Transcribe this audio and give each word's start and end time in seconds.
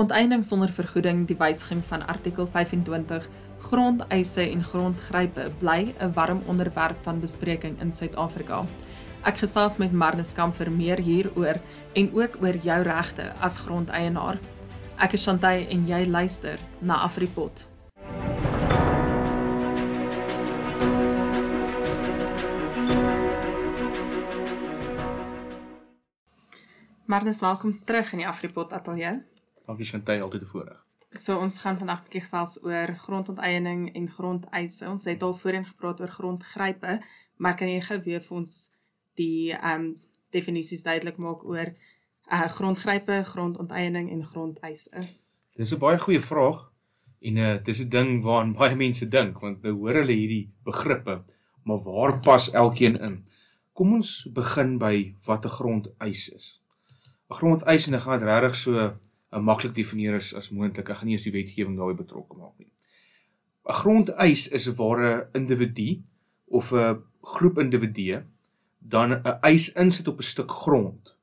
Onteiening 0.00 0.40
sonder 0.48 0.70
vergoeding, 0.72 1.26
die 1.28 1.36
wysiging 1.36 1.82
van 1.84 2.00
artikel 2.08 2.46
25, 2.48 3.26
grondeise 3.60 4.40
en 4.46 4.62
grondgrype 4.64 5.50
bly 5.60 5.94
'n 6.00 6.12
warm 6.14 6.40
onderwerp 6.46 6.96
van 7.04 7.20
bespreking 7.20 7.80
in 7.80 7.92
Suid-Afrika. 7.92 8.64
Ek 9.24 9.36
gesels 9.36 9.76
met 9.76 9.92
Marnus 9.92 10.32
Kamp 10.32 10.54
vir 10.54 10.70
meer 10.70 10.98
hieroor 10.98 11.60
en 11.92 12.10
ook 12.14 12.36
oor 12.40 12.56
jou 12.56 12.82
regte 12.82 13.32
as 13.40 13.58
grondeienaar. 13.58 14.38
Ek 14.96 15.12
is 15.12 15.22
Shantay 15.22 15.66
en 15.68 15.86
jy 15.86 16.06
luister 16.06 16.58
na 16.80 16.94
Afripot. 16.94 17.66
Marnus, 27.04 27.40
welkom 27.40 27.84
terug 27.84 28.12
in 28.12 28.18
die 28.18 28.28
Afripot 28.28 28.72
ateljee. 28.72 29.29
Dankie 29.70 29.86
Shantay, 29.86 30.20
altyd 30.20 30.42
'n 30.42 30.46
voorreg. 30.46 30.78
So 31.12 31.38
ons 31.38 31.58
gaan 31.62 31.78
vandag 31.78 32.00
'n 32.00 32.04
bietjie 32.04 32.20
gesels 32.20 32.62
oor 32.62 32.88
grondonteiening 33.04 33.94
en 33.94 34.08
grondeise. 34.10 34.88
Ons 34.88 35.04
het 35.04 35.22
al 35.22 35.34
voorheen 35.34 35.66
gepraat 35.66 36.00
oor 36.00 36.08
grondgrype, 36.08 37.02
maar 37.36 37.54
kan 37.56 37.68
jy 37.68 37.80
gou 37.80 37.98
weer 38.02 38.20
vir 38.20 38.36
ons 38.36 38.70
die 39.14 39.52
ehm 39.52 39.80
um, 39.80 39.96
definisies 40.30 40.82
duidelik 40.82 41.16
maak 41.16 41.44
oor 41.44 41.68
uh 42.32 42.48
grondgrype, 42.48 43.22
grondonteiening 43.24 44.10
en 44.10 44.24
grondeise? 44.24 44.90
Dis 45.56 45.72
'n 45.72 45.78
baie 45.78 45.98
goeie 45.98 46.20
vraag 46.20 46.72
en 47.20 47.36
uh 47.36 47.58
dis 47.62 47.80
'n 47.80 47.88
ding 47.88 48.22
waaraan 48.22 48.52
baie 48.60 48.76
mense 48.76 49.08
dink 49.08 49.38
want 49.38 49.62
nou 49.62 49.72
hoor 49.72 49.94
hulle 49.94 50.12
hierdie 50.12 50.50
begrippe, 50.64 51.22
maar 51.62 51.78
waar 51.78 52.20
pas 52.20 52.50
elkeen 52.50 52.94
in? 52.94 53.24
Kom 53.72 53.92
ons 53.92 54.28
begin 54.32 54.78
by 54.78 55.14
wat 55.26 55.44
'n 55.44 55.48
grondeis 55.48 56.28
is. 56.28 56.60
'n 57.30 57.34
Grondeis 57.34 57.86
en 57.86 57.94
ek 57.94 58.00
gaan 58.00 58.18
dit 58.18 58.28
regtig 58.28 58.56
so 58.56 58.98
'n 59.32 59.44
maklik 59.44 59.74
definieer 59.74 60.16
as, 60.16 60.34
as 60.34 60.50
moontlik. 60.50 60.88
Ek 60.88 60.96
gaan 60.96 61.06
nie 61.06 61.16
eens 61.16 61.28
die 61.28 61.34
wetgewing 61.34 61.76
daarbey 61.76 61.96
betrokke 62.02 62.36
maak 62.36 62.58
nie. 62.58 62.72
'n 63.68 63.78
Grondeis 63.80 64.48
is 64.48 64.68
'n 64.68 65.26
individu 65.34 66.02
of 66.46 66.72
'n 66.72 67.02
groep 67.22 67.58
individue 67.58 68.24
dan 68.78 69.12
'n 69.12 69.38
eis 69.42 69.72
insit 69.72 70.08
op 70.08 70.18
'n 70.18 70.22
stuk 70.22 70.50
grond. 70.50 71.14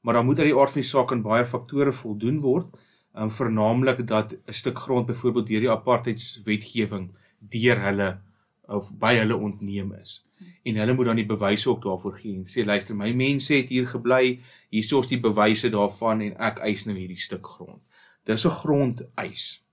Maar 0.00 0.14
dan 0.14 0.24
moet 0.24 0.38
uit 0.38 0.50
die 0.50 0.58
aard 0.58 0.70
van 0.70 0.80
die 0.80 0.88
saak 0.88 1.12
aan 1.12 1.22
baie 1.22 1.44
faktore 1.44 1.92
voldoen 1.92 2.40
word, 2.40 2.66
um, 3.14 3.30
vernaamlik 3.30 4.06
dat 4.06 4.32
'n 4.32 4.52
stuk 4.52 4.78
grond 4.78 5.06
byvoorbeeld 5.06 5.46
deur 5.46 5.60
die 5.60 5.70
apartheidswetgewing 5.70 7.10
deur 7.38 7.80
hulle 7.80 8.20
of 8.68 8.92
by 8.98 9.14
hulle 9.14 9.36
ontneem 9.36 9.92
is. 9.92 10.24
En 10.62 10.76
hulle 10.76 10.94
moet 10.94 11.06
dan 11.06 11.16
die 11.16 11.26
bewyse 11.26 11.70
ook 11.70 11.82
daarvoor 11.82 12.18
gee 12.18 12.36
en 12.36 12.46
sê 12.46 12.64
luister 12.64 12.96
my 12.96 13.12
mense 13.12 13.54
het 13.54 13.68
hier 13.68 13.86
gebly, 13.86 14.38
hier 14.70 14.98
is 14.98 15.08
die 15.10 15.20
bewyse 15.20 15.68
daarvan 15.68 16.20
en 16.20 16.36
ek 16.38 16.62
eis 16.62 16.86
nou 16.86 16.96
hierdie 16.96 17.18
stuk 17.18 17.46
grond. 17.46 17.82
Dis 18.24 18.46
'n 18.46 18.50
grondeis. 18.50 19.64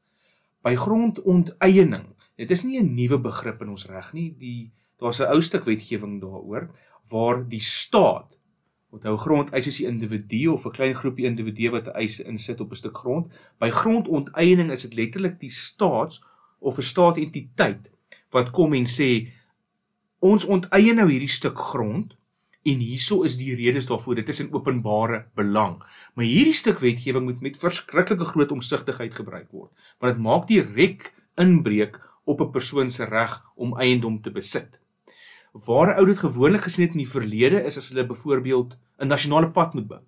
By 0.64 0.76
grondonteiening, 0.76 2.16
dit 2.36 2.52
is 2.52 2.64
nie 2.64 2.80
'n 2.80 2.96
nuwe 2.96 3.20
begrip 3.20 3.62
in 3.62 3.70
ons 3.70 3.86
reg 3.86 4.14
nie, 4.14 4.36
die 4.38 4.72
daar's 5.00 5.20
'n 5.20 5.31
ou 5.31 5.42
stuk 5.42 5.64
wetgewing 5.64 6.22
daaroor 6.22 6.70
waar 7.09 7.48
die 7.48 7.62
staat 7.62 8.40
onthou 8.90 9.18
grondeis 9.18 9.68
is 9.68 9.78
die 9.78 9.88
individu 9.88 10.48
of 10.48 10.66
'n 10.66 10.72
klein 10.72 10.96
groepie 10.96 11.26
individue 11.26 11.70
wat 11.70 11.88
'n 11.88 11.98
eis 12.02 12.20
insit 12.20 12.59
op 12.59 12.72
'n 12.72 12.76
stuk 12.76 12.98
grond. 12.98 13.34
By 13.59 13.70
grondonteening 13.70 14.72
is 14.72 14.81
dit 14.81 14.94
letterlik 14.94 15.40
die 15.40 15.52
staats 15.52 16.24
of 16.59 16.78
'n 16.78 16.81
staatentiteit 16.84 17.92
wat 18.30 18.50
kom 18.50 18.74
en 18.74 18.86
sê 18.86 19.31
ons 20.20 20.45
onteien 20.45 20.95
nou 20.95 21.08
hierdie 21.09 21.31
stuk 21.31 21.58
grond 21.58 22.16
en 22.67 22.81
hieso 22.84 23.23
is 23.23 23.38
die 23.39 23.56
redes 23.56 23.88
daarvoor 23.88 24.20
dit 24.20 24.30
is 24.30 24.42
in 24.44 24.52
openbare 24.53 25.23
belang. 25.36 25.80
Maar 26.14 26.25
hierdie 26.25 26.58
stuk 26.58 26.80
wetgewing 26.84 27.25
moet 27.25 27.42
met 27.42 27.58
verskriklike 27.58 28.25
groot 28.25 28.52
omsigtigheid 28.52 29.16
gebruik 29.16 29.50
word 29.52 29.72
want 30.00 30.14
dit 30.14 30.23
maak 30.23 30.47
direk 30.47 31.14
inbreuk 31.40 32.02
op 32.25 32.42
'n 32.42 32.52
persoon 32.52 32.92
se 32.92 33.06
reg 33.06 33.42
om 33.56 33.78
eiendom 33.80 34.22
te 34.22 34.31
besit 34.31 34.80
waar 35.53 35.95
ou 35.97 36.06
dit 36.06 36.17
gewoonlik 36.17 36.62
gesien 36.62 36.86
het 36.86 36.96
in 36.96 37.03
die 37.03 37.09
verlede 37.09 37.63
is 37.66 37.78
as 37.78 37.90
hulle 37.90 38.06
byvoorbeeld 38.06 38.78
'n 39.00 39.07
nasionale 39.07 39.51
pad 39.51 39.74
moet 39.74 39.88
bou. 39.88 40.01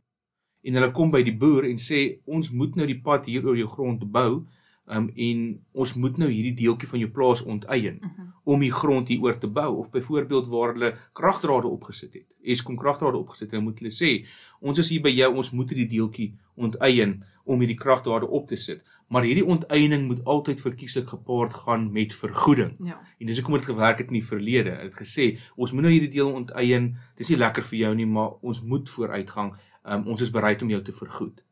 En 0.64 0.74
hulle 0.74 0.92
kom 0.92 1.12
by 1.12 1.24
die 1.24 1.38
boer 1.38 1.66
en 1.66 1.78
sê 1.78 2.20
ons 2.26 2.52
moet 2.52 2.76
nou 2.76 2.86
die 2.88 3.02
pad 3.02 3.26
hier 3.26 3.46
oor 3.46 3.58
jou 3.58 3.68
grond 3.68 4.12
bou, 4.12 4.46
um, 4.86 5.10
en 5.16 5.44
ons 5.72 5.94
moet 5.94 6.18
nou 6.18 6.30
hierdie 6.30 6.56
deeltjie 6.64 6.90
van 6.90 7.00
jou 7.00 7.10
plaas 7.12 7.44
onteien 7.44 8.00
uh 8.00 8.06
mhm. 8.08 8.22
-huh. 8.22 8.28
om 8.44 8.60
die 8.60 8.72
grond 8.72 9.08
hier 9.08 9.22
oor 9.22 9.38
te 9.38 9.48
bou 9.48 9.76
of 9.78 9.92
byvoorbeeld 9.92 10.48
waar 10.48 10.74
hulle 10.74 10.96
kragdrade 11.14 11.68
opgesit 11.68 12.14
het. 12.14 12.38
Eskom 12.42 12.76
kragdrade 12.76 13.18
opgesit 13.18 13.50
dan 13.50 13.64
moet 13.64 13.80
hulle 13.80 13.92
sê 13.92 14.26
ons 14.60 14.78
is 14.78 14.90
hier 14.90 15.02
by 15.02 15.10
jou, 15.10 15.36
ons 15.36 15.52
moet 15.52 15.70
hierdie 15.70 15.98
deeltjie 15.98 16.36
onteien 16.56 17.22
om 17.44 17.60
hierdie 17.60 17.78
kragdrade 17.78 18.28
op 18.28 18.48
te 18.48 18.56
sit 18.56 18.84
maar 19.12 19.26
hierdie 19.28 19.46
onteiening 19.46 20.06
moet 20.08 20.24
altyd 20.24 20.62
verkieslik 20.62 21.10
gepaard 21.12 21.54
gaan 21.54 21.92
met 21.92 22.14
vergoeding. 22.16 22.76
Ja. 22.80 23.02
En 23.18 23.26
dis 23.26 23.36
hoekom 23.36 23.54
dit 23.54 23.66
gewerk 23.66 23.98
het 23.98 24.08
in 24.08 24.14
die 24.14 24.26
verlede. 24.26 24.70
Hulle 24.70 24.88
het 24.88 24.96
gesê, 24.96 25.26
ons 25.56 25.72
moet 25.72 25.84
nou 25.84 25.92
hierdie 25.92 26.14
deel 26.14 26.32
onteien. 26.32 26.94
Dis 27.20 27.30
nie 27.34 27.40
lekker 27.42 27.66
vir 27.74 27.78
jou 27.80 27.92
nie, 28.00 28.08
maar 28.08 28.38
ons 28.40 28.62
moet 28.64 28.90
vooruitgang. 28.90 29.52
Um, 29.84 30.08
ons 30.14 30.24
is 30.24 30.32
bereid 30.32 30.64
om 30.64 30.72
jou 30.72 30.80
te 30.82 30.96
vergoed. 30.96 31.44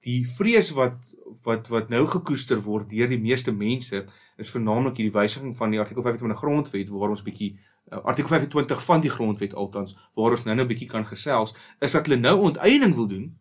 Die 0.00 0.26
vrees 0.26 0.70
wat 0.70 1.14
wat 1.44 1.68
wat 1.68 1.88
nou 1.88 2.06
gekoester 2.06 2.60
word 2.62 2.90
deur 2.90 3.08
die 3.08 3.20
meeste 3.20 3.52
mense 3.52 4.04
is 4.36 4.50
vernaamlik 4.50 4.96
hierdie 4.96 5.14
wysiging 5.14 5.56
van 5.56 5.70
die 5.70 5.80
artikel 5.80 6.02
25 6.02 6.38
grondwet 6.38 6.88
waar 6.90 7.10
ons 7.10 7.22
bietjie 7.22 7.58
uh, 7.92 7.98
artikel 8.04 8.28
25 8.28 8.84
van 8.84 9.00
die 9.00 9.10
grondwet 9.10 9.54
altans 9.54 9.96
waar 10.14 10.30
ons 10.30 10.44
nou 10.44 10.54
nou 10.56 10.66
bietjie 10.66 10.88
kan 10.88 11.06
gesels 11.06 11.54
is 11.80 11.92
dat 11.92 12.06
hulle 12.06 12.20
nou 12.20 12.36
onteiening 12.50 12.94
wil 12.94 13.06
doen 13.06 13.34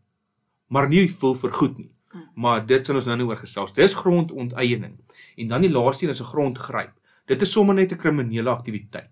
maar 0.67 0.87
nie 0.89 1.05
wil 1.19 1.35
vergoed 1.35 1.77
nie. 1.77 1.91
Maar 2.35 2.63
dit 2.65 2.85
sal 2.85 2.99
ons 2.99 3.07
nou 3.09 3.17
nie 3.19 3.27
oor 3.27 3.39
gesels. 3.39 3.73
Dis 3.75 3.97
grondonteiening. 3.99 4.95
En 5.41 5.51
dan 5.51 5.65
die 5.65 5.71
laaste 5.71 6.05
een 6.05 6.13
is 6.13 6.21
'n 6.21 6.31
grondgryp. 6.31 6.93
Dit 7.25 7.41
is 7.41 7.51
sommer 7.51 7.75
net 7.75 7.91
'n 7.91 7.97
kriminele 7.97 8.49
aktiwiteit. 8.49 9.11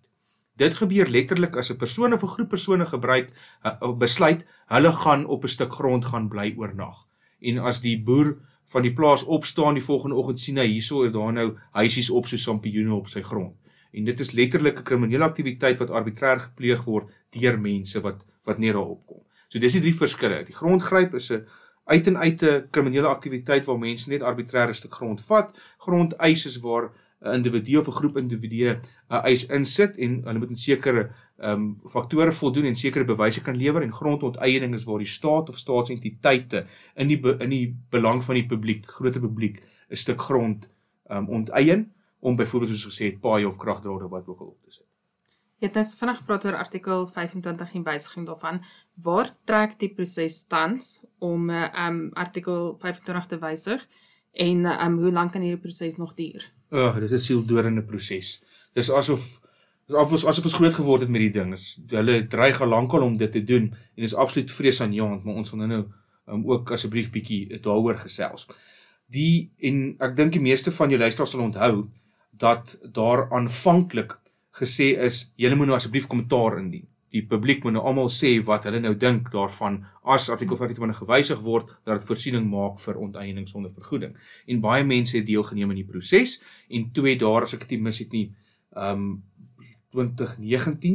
Dit 0.55 0.75
gebeur 0.75 1.07
letterlik 1.07 1.55
as 1.55 1.71
'n 1.71 1.77
persoon 1.77 2.13
of 2.13 2.23
'n 2.23 2.27
groep 2.27 2.49
persone 2.49 2.85
gebruik 2.85 3.29
of 3.79 3.97
besluit 3.97 4.45
hulle 4.67 4.91
gaan 4.91 5.25
op 5.25 5.43
'n 5.43 5.47
stuk 5.47 5.73
grond 5.73 6.05
gaan 6.05 6.27
bly 6.29 6.53
oornag. 6.57 7.07
En 7.43 7.59
as 7.69 7.81
die 7.83 7.97
boer 7.99 8.37
van 8.71 8.85
die 8.85 8.93
plaas 8.93 9.23
opstaan 9.23 9.77
die 9.77 9.83
volgende 9.83 10.15
oggend 10.15 10.39
sien 10.39 10.57
hy 10.61 10.67
hierso 10.71 11.03
is 11.03 11.11
daar 11.11 11.33
nou 11.35 11.49
huisies 11.75 12.09
op 12.09 12.29
so 12.29 12.39
sampioene 12.39 12.93
op 12.95 13.09
sy 13.11 13.21
grond. 13.21 13.55
En 13.93 14.07
dit 14.07 14.19
is 14.19 14.31
letterlik 14.31 14.79
'n 14.79 14.83
kriminele 14.83 15.23
aktiwiteit 15.23 15.77
wat 15.77 15.91
arbitrêr 15.91 16.39
gepleeg 16.47 16.85
word 16.85 17.11
deur 17.29 17.59
mense 17.59 18.01
wat 18.01 18.25
wat 18.45 18.57
nie 18.57 18.71
daarop 18.71 19.05
kom. 19.07 19.21
So 19.49 19.59
dis 19.59 19.73
die 19.73 19.81
drie 19.81 19.95
verskille. 19.95 20.43
Die 20.43 20.55
grondgryp 20.55 21.13
is 21.13 21.31
'n 21.31 21.45
uit 21.85 22.07
en 22.07 22.17
uit 22.17 22.43
'n 22.43 22.67
kriminele 22.71 23.07
aktiwiteit 23.07 23.65
waar 23.65 23.79
mense 23.79 24.09
net 24.09 24.21
arbitreër 24.21 24.69
'n 24.69 24.73
stuk 24.73 24.93
grond 24.93 25.21
vat. 25.21 25.53
Grondeis 25.77 26.45
is 26.45 26.57
waar 26.57 26.91
'n 27.21 27.33
individu 27.33 27.77
of 27.77 27.87
'n 27.87 27.91
groep 27.99 28.17
individue 28.17 28.79
'n 29.09 29.23
eis 29.23 29.45
insit 29.45 29.97
en 29.97 30.21
hulle 30.23 30.39
moet 30.39 30.51
'n 30.51 30.55
sekere 30.55 31.11
ehm 31.43 31.63
um, 31.63 31.89
faktore 31.91 32.31
voldoen 32.31 32.69
en 32.69 32.75
sekere 32.79 33.05
bewyse 33.05 33.41
kan 33.43 33.57
lewer 33.59 33.83
en 33.83 33.91
grondonteiening 33.91 34.73
is 34.77 34.85
waar 34.87 35.01
die 35.03 35.09
staat 35.09 35.49
of 35.49 35.57
staatsentiteite 35.59 36.65
in 36.95 37.11
die 37.11 37.19
in 37.39 37.49
die 37.49 37.65
belang 37.91 38.23
van 38.23 38.39
die 38.39 38.45
publiek, 38.47 38.85
groter 38.85 39.21
publiek, 39.21 39.59
'n 39.89 39.95
stuk 39.95 40.21
grond 40.21 40.71
ehm 41.09 41.17
um, 41.17 41.29
onteien 41.41 41.91
om 42.19 42.35
byvoorbeeld 42.35 42.71
soos 42.71 42.87
gesê 42.93 43.11
het 43.11 43.19
paai 43.19 43.45
of 43.45 43.57
kragdrade 43.57 44.07
wat 44.07 44.27
ook 44.27 44.39
al 44.39 44.47
op 44.47 44.63
te 44.63 44.71
sit. 44.71 44.87
Jy 45.59 45.67
het 45.67 45.75
nou 45.75 45.85
vinnig 45.99 46.17
gepraat 46.17 46.45
oor 46.45 46.55
artikel 46.59 47.05
25 47.07 47.73
en 47.73 47.83
wysiging 47.83 48.25
daarvan. 48.27 48.57
Waar 49.03 49.29
trek 49.43 49.77
die 49.79 49.93
proses 49.93 50.41
tans 50.47 51.05
om 51.19 51.49
eh, 51.49 51.87
um, 51.87 52.09
artikel 52.13 52.75
25 52.79 53.25
te 53.25 53.39
wysig 53.39 53.87
en 54.31 54.65
um, 54.65 54.97
hoe 54.99 55.11
lank 55.11 55.31
kan 55.31 55.41
hierdie 55.41 55.61
proses 55.61 55.97
nog 55.97 56.13
duur? 56.13 56.51
Ag, 56.69 56.95
oh, 56.95 56.99
dit 56.99 57.11
is 57.11 57.21
'n 57.21 57.25
sieldorende 57.25 57.83
proses. 57.83 58.43
Dis 58.73 58.91
asof 58.91 59.39
dis 59.87 60.25
asof 60.25 60.45
ons 60.45 60.59
groot 60.59 60.75
geword 60.75 61.03
het 61.05 61.11
met 61.11 61.25
die 61.25 61.33
ding. 61.33 61.53
Is 61.53 61.77
hulle 61.91 62.21
dreig 62.31 62.61
al 62.61 62.71
lankal 62.71 63.03
om 63.05 63.17
dit 63.19 63.31
te 63.31 63.43
doen 63.43 63.71
en 63.73 64.07
is 64.07 64.15
absoluut 64.15 64.51
vreesaanjaend, 64.51 65.23
maar 65.23 65.41
ons 65.41 65.51
wil 65.51 65.67
nou 65.67 65.81
um, 65.83 66.45
ook 66.49 66.71
asseblief 66.71 67.11
bietjie 67.11 67.59
daaroor 67.59 67.99
gesels. 68.03 68.47
Die 69.13 69.51
en 69.67 69.83
ek 70.03 70.15
dink 70.17 70.37
die 70.37 70.43
meeste 70.43 70.71
van 70.71 70.93
jou 70.93 70.99
luisteraars 71.01 71.35
sal 71.35 71.43
onthou 71.45 71.87
dat 72.31 72.77
daar 72.95 73.27
aanvanklik 73.35 74.17
gesê 74.57 74.93
is 75.03 75.27
julle 75.37 75.57
moet 75.59 75.69
nou 75.69 75.77
asseblief 75.77 76.07
kommentaar 76.07 76.59
indien. 76.61 76.87
Die 77.13 77.21
publiek 77.29 77.61
moet 77.65 77.75
nou 77.75 77.83
almal 77.85 78.07
sê 78.09 78.31
wat 78.45 78.63
hulle 78.65 78.79
nou 78.81 78.95
dink 78.97 79.27
daarvan 79.33 79.83
as 80.15 80.31
artikel 80.33 80.57
25 80.57 81.03
gewysig 81.03 81.43
word 81.45 81.75
dat 81.85 81.99
dit 81.99 82.07
voorsiening 82.07 82.47
maak 82.49 82.79
vir 82.81 82.97
onteiening 83.03 83.45
sonder 83.49 83.73
vergoeding. 83.73 84.15
En 84.49 84.63
baie 84.63 84.85
mense 84.87 85.17
het 85.19 85.27
deelgeneem 85.27 85.75
in 85.75 85.83
die 85.83 85.91
proses 85.91 86.39
en 86.69 86.89
twee 86.95 87.19
daar 87.21 87.45
as 87.45 87.53
ek 87.53 87.67
dit 87.69 87.83
mis 87.83 88.01
het 88.01 88.15
nie 88.15 88.31
um 88.73 89.21
2019 89.93 90.93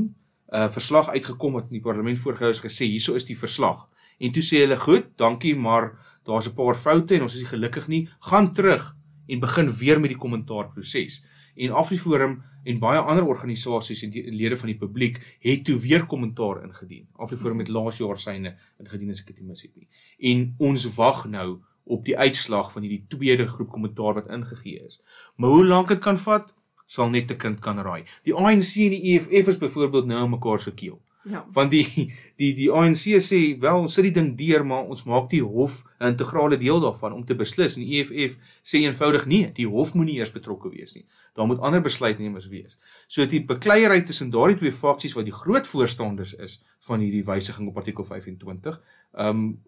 'n 0.48 0.56
uh, 0.56 0.68
verslag 0.72 1.08
uitgekom 1.08 1.52
wat 1.52 1.68
in 1.68 1.76
die 1.76 1.84
parlement 1.84 2.18
voorgehou 2.18 2.50
is 2.50 2.64
gesê 2.64 2.88
hieso 2.88 3.14
is 3.14 3.28
die 3.28 3.38
verslag. 3.38 3.88
En 4.18 4.32
toe 4.32 4.42
sê 4.42 4.62
hulle 4.64 4.78
goed, 4.80 5.10
dankie, 5.16 5.54
maar 5.56 5.92
daar's 6.24 6.48
'n 6.48 6.54
paar 6.54 6.74
foute 6.74 7.14
en 7.14 7.22
ons 7.22 7.34
is 7.34 7.40
nie 7.40 7.54
gelukkig 7.54 7.88
nie. 7.88 8.08
Gaan 8.20 8.52
terug 8.52 8.96
en 9.26 9.40
begin 9.40 9.70
weer 9.72 10.00
met 10.00 10.10
die 10.10 10.18
kommentaarproses 10.18 11.22
en 11.54 11.74
Afriforum 11.74 12.42
en 12.64 12.78
baie 12.78 12.98
ander 12.98 13.26
organisasies 13.26 14.02
en 14.02 14.12
lede 14.12 14.56
van 14.56 14.70
die 14.72 14.78
publiek 14.78 15.20
het 15.40 15.64
toe 15.64 15.78
weer 15.78 16.06
kommentaar 16.06 16.62
ingedien. 16.64 17.08
Afriforum 17.12 17.58
het 17.58 17.68
laas 17.68 17.98
jaar 17.98 18.18
syne 18.18 18.56
ingedien 18.78 19.10
as 19.10 19.20
ek 19.20 19.32
dit 19.34 19.42
mis 19.46 19.62
het 19.62 19.76
nie. 19.76 19.88
En 20.32 20.54
ons 20.58 20.94
wag 20.94 21.26
nou 21.28 21.60
op 21.88 22.04
die 22.04 22.16
uitslag 22.18 22.72
van 22.72 22.84
hierdie 22.84 23.04
tweede 23.08 23.46
groep 23.48 23.70
kommentaar 23.72 24.14
wat 24.20 24.28
ingegee 24.28 24.84
is. 24.86 25.00
Maar 25.36 25.50
hoe 25.50 25.64
lank 25.64 25.88
dit 25.88 26.02
kan 26.04 26.18
vat, 26.18 26.54
sal 26.88 27.12
net 27.12 27.30
'n 27.30 27.36
kind 27.36 27.60
kan 27.60 27.78
raai. 27.78 28.02
Die 28.24 28.34
ANC 28.34 28.72
en 28.88 28.96
die 28.96 29.04
EFF 29.14 29.48
is 29.54 29.58
byvoorbeeld 29.58 30.06
nou 30.06 30.28
mekaar 30.28 30.60
se 30.60 30.74
keel. 30.74 30.98
Ja. 31.28 31.44
Want 31.52 31.70
die 31.70 32.12
die 32.40 32.54
die 32.54 32.68
ANC 32.72 33.18
sê 33.20 33.40
wel 33.60 33.82
ons 33.82 33.94
sit 33.98 34.06
die 34.06 34.14
ding 34.16 34.30
deur 34.38 34.64
maar 34.66 34.86
ons 34.88 35.04
maak 35.04 35.28
die 35.30 35.42
hof 35.42 35.82
'n 36.00 36.14
integrale 36.14 36.56
deel 36.56 36.80
daarvan 36.80 37.12
om 37.12 37.24
te 37.24 37.34
beslis 37.34 37.76
en 37.76 37.84
die 37.84 38.00
EFF 38.00 38.38
sê 38.62 38.80
eenvoudig 38.80 39.26
nee, 39.26 39.50
die 39.52 39.66
hof 39.66 39.94
moenie 39.94 40.18
eers 40.18 40.32
betrokke 40.32 40.70
wees 40.70 40.94
nie. 40.94 41.04
Daar 41.34 41.46
moet 41.46 41.60
ander 41.60 41.82
besluitnemers 41.82 42.48
wees. 42.48 42.78
So 43.08 43.26
die 43.26 43.44
bekleierery 43.44 44.02
tussen 44.02 44.30
daardie 44.30 44.56
twee 44.56 44.72
faksies 44.72 45.14
wat 45.14 45.24
die 45.24 45.34
groot 45.42 45.66
voorstanders 45.66 46.34
is 46.34 46.62
van 46.80 47.00
hierdie 47.00 47.24
wysiging 47.24 47.68
op 47.68 47.76
artikel 47.76 48.04
25, 48.04 48.80
ehm 49.14 49.28
um, 49.28 49.58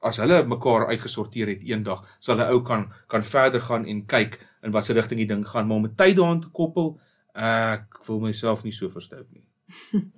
as 0.00 0.16
hulle 0.22 0.42
mekaar 0.46 0.86
uitgesorteer 0.88 1.48
het 1.48 1.62
eendag, 1.62 2.04
sal 2.20 2.38
'n 2.38 2.50
ou 2.52 2.62
kan 2.62 2.92
kan 3.08 3.22
verder 3.22 3.60
gaan 3.60 3.86
en 3.86 4.06
kyk 4.06 4.38
in 4.62 4.70
watter 4.70 4.94
rigting 4.94 5.18
die 5.18 5.26
ding 5.26 5.46
gaan, 5.46 5.66
maar 5.66 5.76
om 5.76 5.86
'n 5.86 5.94
tyd 5.94 6.16
daaraan 6.16 6.40
te 6.40 6.50
koppel, 6.50 7.00
ek 7.34 7.98
voel 8.04 8.20
myself 8.20 8.64
nie 8.64 8.72
so 8.72 8.88
verstout 8.88 9.26
nie. 9.32 9.44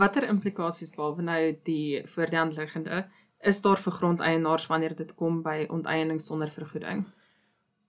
Watter 0.00 0.28
implikasies 0.28 0.94
behalwe 0.96 1.22
nou 1.22 1.56
die 1.64 2.02
voor 2.06 2.26
die 2.26 2.38
hand 2.38 2.56
liggende 2.56 3.08
is 3.40 3.60
daar 3.60 3.78
vir 3.78 3.92
grondeienaars 3.92 4.66
wanneer 4.66 4.94
dit 4.96 5.14
kom 5.14 5.42
by 5.42 5.66
onteiening 5.70 6.20
sonder 6.20 6.50
vergoeding? 6.50 7.04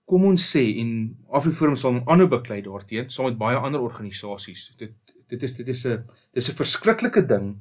Kom 0.06 0.24
ons 0.24 0.44
sê 0.56 0.62
en 0.80 1.16
Afriforum 1.30 1.76
sal 1.76 2.00
aanhou 2.06 2.28
beklei 2.28 2.62
daarteen 2.62 3.10
saam 3.10 3.30
met 3.30 3.38
baie 3.38 3.58
ander 3.58 3.80
organisasies. 3.80 4.70
Dit 4.78 4.94
dit 5.30 5.42
is 5.42 5.54
dit 5.54 5.68
is 5.68 5.86
'n 5.86 6.04
dis 6.34 6.48
'n 6.48 6.56
verskriklike 6.62 7.26
ding 7.26 7.60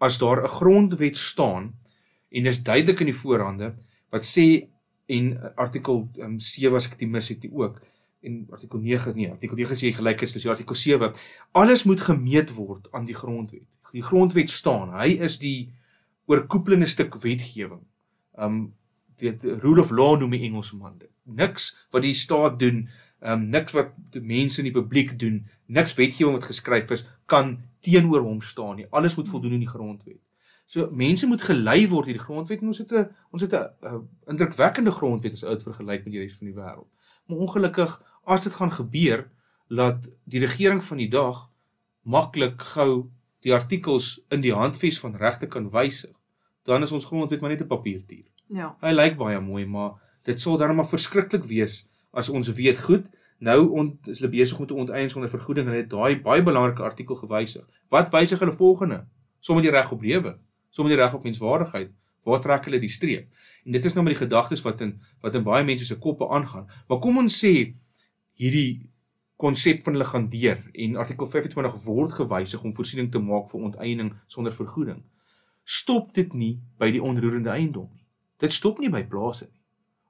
as 0.00 0.18
daar 0.18 0.42
'n 0.42 0.48
grondwet 0.48 1.16
staan 1.16 1.74
en 2.30 2.46
dis 2.46 2.62
duidelik 2.62 3.00
in 3.04 3.10
die 3.10 3.20
voorhande 3.22 3.74
wat 4.14 4.26
sê 4.26 4.46
en 5.10 5.32
artikel 5.58 6.04
um, 6.22 6.38
7 6.38 6.76
as 6.78 6.86
ek 6.90 6.98
dit 7.00 7.10
mis 7.10 7.30
het 7.32 7.42
nie 7.42 7.52
ook 7.62 7.80
en 8.26 8.40
artikel 8.52 8.82
9 8.84 9.14
nee 9.16 9.30
artikel 9.32 9.58
9 9.58 9.78
sê 9.80 9.92
gelyk 9.96 10.24
is 10.26 10.34
dis 10.36 10.46
artikel 10.50 10.78
7 10.78 11.12
alles 11.58 11.84
moet 11.88 12.02
gemeet 12.06 12.54
word 12.54 12.88
aan 12.94 13.08
die 13.08 13.16
grondwet. 13.16 13.66
Die 13.90 14.04
grondwet 14.06 14.52
staan 14.52 14.92
hy 14.94 15.16
is 15.26 15.40
die 15.42 15.72
oorkoepelende 16.30 16.86
stuk 16.86 17.16
wetgewing. 17.24 17.82
Um 18.38 18.60
dit 19.20 19.42
rule 19.64 19.82
of 19.82 19.90
law 19.92 20.14
noem 20.16 20.32
die 20.36 20.46
Engelsman 20.46 20.94
dit. 21.00 21.10
Niks 21.24 21.72
wat 21.92 22.06
die 22.06 22.14
staat 22.16 22.60
doen 22.60 22.86
um 23.20 23.48
niks 23.52 23.74
wat 23.76 23.96
die 24.14 24.22
mense 24.24 24.62
in 24.62 24.70
die 24.70 24.76
publiek 24.76 25.16
doen 25.18 25.42
niks 25.66 25.96
wetgewing 25.98 26.38
wat 26.38 26.48
geskryf 26.48 26.92
is 26.94 27.04
kan 27.26 27.58
teenoor 27.84 28.22
hom 28.22 28.40
staan 28.44 28.78
nie. 28.78 28.88
Alles 28.90 29.16
moet 29.18 29.28
voldoen 29.28 29.58
aan 29.58 29.66
die 29.66 29.74
grondwet 29.74 30.20
So 30.70 30.86
mense 30.94 31.26
moet 31.26 31.42
gelei 31.42 31.88
word 31.90 32.06
hierdie 32.06 32.22
grondwet 32.22 32.60
en 32.62 32.70
ons 32.70 32.78
het 32.78 32.92
'n 32.94 33.08
ons 33.34 33.42
het 33.42 33.54
'n 33.54 34.06
indrukwekkende 34.30 34.90
grondwet 34.90 35.32
as 35.32 35.44
uit 35.44 35.62
vergelyk 35.62 36.04
met 36.04 36.12
die 36.12 36.20
res 36.20 36.36
van 36.38 36.46
die 36.46 36.54
wêreld. 36.54 36.90
Maar 37.26 37.38
ongelukkig 37.38 38.02
as 38.24 38.42
dit 38.42 38.52
gaan 38.52 38.72
gebeur 38.72 39.30
dat 39.68 40.10
die 40.24 40.40
regering 40.40 40.84
van 40.84 40.96
die 40.96 41.08
dag 41.08 41.50
maklik 42.02 42.62
gou 42.62 43.10
die 43.40 43.54
artikels 43.54 44.20
in 44.28 44.40
die 44.40 44.54
handves 44.54 45.00
van 45.00 45.16
regte 45.16 45.46
kan 45.46 45.70
wysig, 45.70 46.14
dan 46.62 46.82
is 46.82 46.92
ons 46.92 47.04
grondwet 47.04 47.40
maar 47.40 47.50
net 47.50 47.62
'n 47.62 47.66
papiertier. 47.66 48.26
Ja. 48.46 48.76
Hy 48.80 48.92
lyk 48.92 49.16
baie 49.16 49.40
mooi, 49.40 49.66
maar 49.66 49.92
dit 50.22 50.40
sal 50.40 50.56
dan 50.56 50.76
maar 50.76 50.88
verskriklik 50.88 51.44
wees 51.44 51.88
as 52.10 52.28
ons 52.28 52.52
weet 52.52 52.78
goed, 52.78 53.10
nou 53.38 53.70
on, 53.70 53.98
is 54.04 54.18
hulle 54.18 54.30
besig 54.30 54.58
om 54.58 54.66
te 54.66 54.74
onteien 54.74 55.10
sonder 55.10 55.30
vergoeding 55.30 55.66
en 55.66 55.72
hulle 55.72 55.82
het 55.82 55.90
daai 55.90 56.22
baie 56.22 56.42
belangrike 56.42 56.82
artikel 56.82 57.16
gewysig. 57.16 57.66
Wat 57.88 58.10
wysig 58.10 58.38
hulle 58.38 58.52
volgende? 58.52 59.06
Sommige 59.40 59.70
die 59.70 59.76
reg 59.76 59.92
op 59.92 60.02
lewe, 60.02 60.38
sommige 60.70 60.96
die 60.96 61.02
reg 61.02 61.14
op 61.14 61.26
menswaardigheid. 61.26 61.92
Waar 62.24 62.40
trek 62.40 62.64
hulle 62.68 62.80
die 62.80 62.92
streep? 62.92 63.30
En 63.64 63.72
dit 63.72 63.84
is 63.84 63.94
nou 63.94 64.04
maar 64.04 64.12
die 64.12 64.22
gedagtes 64.22 64.62
wat 64.62 64.80
in 64.84 64.98
wat 65.20 65.34
in 65.34 65.44
baie 65.44 65.64
mense 65.64 65.84
se 65.84 65.98
koppe 65.98 66.28
aangaan. 66.28 66.66
Maar 66.88 66.98
kom 66.98 67.18
ons 67.22 67.38
sê 67.44 67.54
hierdie 68.40 68.90
konsep 69.40 69.82
van 69.84 69.96
hulle 69.96 70.04
gaan 70.04 70.28
deur 70.28 70.60
en 70.72 70.96
artikel 71.00 71.26
25 71.26 71.78
word 71.84 72.12
gewysig 72.12 72.64
om 72.64 72.74
voorsiening 72.76 73.08
te 73.12 73.22
maak 73.24 73.48
vir 73.48 73.64
onteiening 73.70 74.12
sonder 74.26 74.52
vergoeding. 74.52 75.00
Stop 75.64 76.12
dit 76.14 76.34
nie 76.36 76.52
by 76.78 76.90
die 76.92 77.02
onroerende 77.02 77.52
eiendom 77.54 77.88
nie. 77.94 78.04
Dit 78.40 78.52
stop 78.52 78.80
nie 78.80 78.92
by 78.92 79.04
plase 79.08 79.48
nie. 79.48 79.60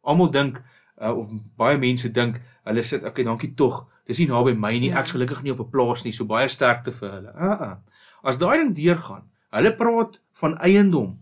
Almal 0.02 0.30
dink 0.34 0.60
uh, 1.00 1.12
of 1.12 1.30
baie 1.60 1.78
mense 1.78 2.10
dink 2.14 2.40
hulle 2.66 2.84
sit 2.86 3.04
okay, 3.06 3.24
dankie 3.26 3.52
tog. 3.54 3.84
Dis 4.08 4.18
nie 4.22 4.28
naby 4.30 4.56
my 4.58 4.72
nie. 4.78 4.90
Ja. 4.90 5.02
Ek's 5.02 5.14
gelukkig 5.14 5.42
nie 5.44 5.54
op 5.54 5.62
'n 5.62 5.70
plaas 5.70 6.04
nie, 6.04 6.12
so 6.12 6.24
baie 6.24 6.48
sterkte 6.48 6.92
vir 6.92 7.10
hulle. 7.10 7.32
Uh 7.34 7.60
-uh. 7.60 7.76
As 8.22 8.38
daai 8.38 8.58
ding 8.58 8.74
deurgaan, 8.74 9.30
hulle 9.50 9.76
praat 9.76 10.20
van 10.40 10.56
eiendom. 10.58 11.14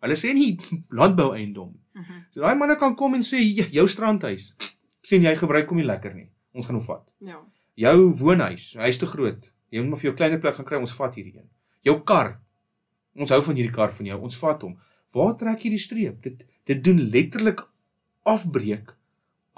Hulle 0.00 0.16
sê 0.16 0.32
nie 0.36 0.52
landbou 1.00 1.32
eiendom. 1.34 1.72
Mm 1.92 2.02
-hmm. 2.02 2.26
So 2.32 2.40
daai 2.40 2.56
manne 2.56 2.76
kan 2.76 2.94
kom 2.96 3.14
en 3.14 3.24
sê 3.26 3.40
jou 3.72 3.88
strandhuis 3.88 4.54
sien 5.02 5.24
jy 5.24 5.32
gebruik 5.36 5.68
hom 5.68 5.80
nie 5.80 5.86
lekker 5.86 6.14
nie. 6.14 6.28
Ons 6.52 6.66
gaan 6.68 6.78
hom 6.78 6.84
vat. 6.84 7.06
Ja. 7.24 7.40
Jou 7.80 8.12
woonhuis, 8.20 8.74
hy's 8.80 9.00
te 9.00 9.08
groot. 9.08 9.52
Jy 9.70 9.82
moet 9.82 9.94
maar 9.94 10.02
vir 10.02 10.10
jou 10.10 10.16
kleiner 10.18 10.40
plek 10.42 10.54
gaan 10.58 10.68
kry, 10.68 10.80
ons 10.82 10.94
vat 10.98 11.14
hierdie 11.14 11.36
een. 11.38 11.48
Jou 11.86 11.96
kar. 12.06 12.34
Ons 13.14 13.32
hou 13.34 13.40
van 13.46 13.58
hierdie 13.58 13.74
kar 13.74 13.92
van 13.94 14.10
jou. 14.10 14.18
Ons 14.28 14.38
vat 14.42 14.62
hom. 14.66 14.76
Waar 15.14 15.34
trek 15.38 15.64
jy 15.64 15.74
die 15.74 15.82
streep? 15.82 16.22
Dit 16.22 16.46
dit 16.70 16.82
doen 16.84 17.00
letterlik 17.10 17.64
afbreek 18.28 18.92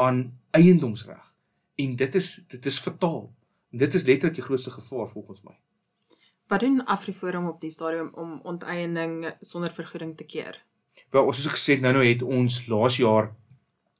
aan 0.00 0.22
eiendomsreg. 0.56 1.24
En 1.82 1.96
dit 1.96 2.14
is 2.20 2.28
dit 2.54 2.66
is 2.70 2.78
fataal. 2.80 3.26
Dit 3.72 3.94
is 3.98 4.06
letterlik 4.08 4.38
die 4.38 4.46
grootste 4.46 4.70
gevaar 4.70 5.08
volgens 5.08 5.42
my. 5.42 5.56
Wat 6.52 6.60
doen 6.60 6.84
Afriforum 6.84 7.46
op 7.48 7.60
die 7.60 7.70
stadium 7.70 8.10
om 8.12 8.40
onteiening 8.44 9.30
sonder 9.40 9.72
vergoeding 9.72 10.16
te 10.16 10.24
keer? 10.24 10.58
Wel, 11.10 11.24
ons 11.24 11.38
het 11.40 11.54
gesê 11.54 11.78
nou 11.80 11.92
nou 11.96 12.02
het 12.04 12.22
ons 12.22 12.58
laas 12.68 12.98
jaar 13.00 13.30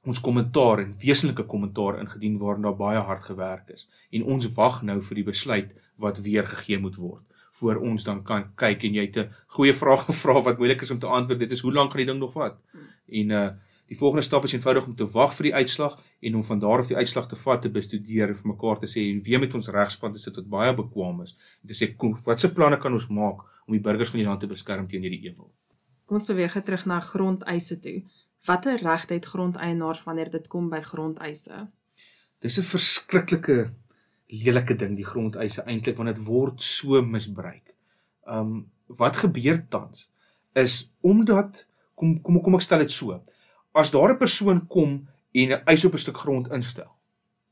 ons 0.05 0.19
kommentaar 0.21 0.83
en 0.83 0.91
wesenlike 1.01 1.47
kommentaar 1.49 1.97
ingedien 2.03 2.35
waarin 2.37 2.67
daar 2.67 2.77
baie 2.77 3.01
hard 3.07 3.25
gewerk 3.25 3.73
is. 3.73 3.87
En 4.11 4.27
ons 4.35 4.51
wag 4.53 4.83
nou 4.85 4.99
vir 5.01 5.21
die 5.21 5.25
besluit 5.31 5.73
wat 5.97 6.21
weer 6.21 6.45
gegee 6.51 6.77
moet 6.77 6.99
word 7.01 7.25
voor 7.57 7.81
ons 7.89 8.05
dan 8.05 8.21
kan 8.25 8.45
kyk 8.57 8.85
en 8.85 8.95
jy 8.99 9.07
het 9.07 9.17
'n 9.17 9.33
goeie 9.57 9.73
vraag 9.73 10.05
gevra 10.05 10.41
wat 10.41 10.57
moeilik 10.57 10.81
is 10.81 10.91
om 10.91 10.99
te 10.99 11.07
antwoord 11.07 11.39
dit 11.39 11.51
is 11.51 11.61
hoe 11.65 11.73
lank 11.73 11.91
gaan 11.91 12.05
die 12.05 12.11
ding 12.11 12.19
nog 12.19 12.37
vat? 12.37 12.57
En 13.09 13.29
uh 13.29 13.49
die 13.93 13.99
volgende 13.99 14.25
stap 14.25 14.45
is 14.49 14.57
eenvoudig 14.57 14.89
om 14.89 14.95
te 14.97 15.07
wag 15.15 15.33
vir 15.37 15.49
die 15.49 15.55
uitslag 15.61 15.97
en 16.19 16.37
om 16.39 16.45
van 16.49 16.61
daar 16.65 16.83
af 16.83 16.91
die 16.91 16.99
uitslag 16.99 17.27
te 17.29 17.39
vat 17.45 17.61
te 17.61 17.73
bestudeer 17.79 18.33
en 18.33 18.39
vir 18.41 18.53
mekaar 18.55 18.81
te 18.81 18.89
sê 18.89 19.05
en 19.11 19.21
weer 19.27 19.41
met 19.43 19.53
ons 19.53 19.73
regspan 19.77 20.13
te 20.13 20.23
sit 20.25 20.39
wat 20.41 20.53
baie 20.57 20.73
bekwam 20.83 21.21
is 21.27 21.37
en 21.61 21.71
te 21.71 21.77
sê 21.77 21.93
watse 22.25 22.53
planne 22.57 22.81
kan 22.81 22.93
ons 22.93 23.09
maak 23.09 23.45
om 23.67 23.77
die 23.77 23.85
burgers 23.89 24.15
van 24.15 24.23
die 24.23 24.27
land 24.29 24.41
te 24.41 24.49
beskerm 24.55 24.89
teen 24.89 25.05
hierdie 25.05 25.25
ewel 25.29 25.51
Kom 26.05 26.19
ons 26.19 26.27
beweeg 26.27 26.55
terug 26.67 26.83
na 26.85 26.99
grondeise 26.99 27.77
toe. 27.79 28.01
Watter 28.43 28.81
regte 28.83 29.15
het 29.15 29.25
grondeienaars 29.25 30.03
wanneer 30.03 30.29
dit 30.33 30.47
kom 30.51 30.67
by 30.69 30.81
grondeise? 30.83 31.67
Dis 32.43 32.59
'n 32.59 32.63
verskriklike 32.63 33.73
lelike 34.27 34.75
ding 34.75 34.95
die 34.95 35.05
grondeise 35.05 35.63
eintlik 35.63 35.97
want 35.97 36.15
dit 36.15 36.25
word 36.25 36.61
so 36.61 37.01
misbruik. 37.01 37.73
Um 38.27 38.71
wat 38.87 39.17
gebeur 39.17 39.65
tans 39.69 40.09
is 40.53 40.91
omdat 41.01 41.65
kom 41.95 42.21
kom 42.21 42.41
kom 42.41 42.55
ek 42.55 42.61
stel 42.61 42.79
dit 42.79 42.91
so. 42.91 43.23
As 43.73 43.91
daar 43.91 44.13
'n 44.13 44.17
persoon 44.17 44.67
kom 44.67 45.07
en 45.31 45.49
'n 45.51 45.63
eis 45.65 45.85
op 45.85 45.93
'n 45.93 45.97
stuk 45.97 46.17
grond 46.17 46.51
instel. 46.51 46.91